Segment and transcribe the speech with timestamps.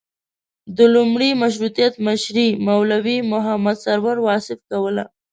[0.77, 5.05] د لومړي مشروطیت مشري مولوي محمد سرور واصف کوله.